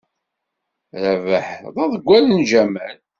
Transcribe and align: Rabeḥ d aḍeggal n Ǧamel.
Rabeḥ 1.03 1.47
d 1.73 1.75
aḍeggal 1.83 2.25
n 2.29 2.41
Ǧamel. 2.49 2.95